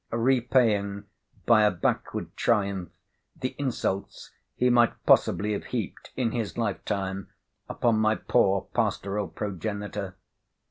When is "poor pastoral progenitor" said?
8.15-10.15